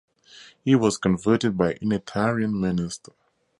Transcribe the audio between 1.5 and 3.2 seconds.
by a Unitarian minister.